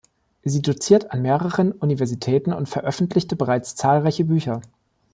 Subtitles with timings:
[0.43, 4.61] Sie doziert an mehreren Universitäten und veröffentlichte bereits zahlreiche Bücher.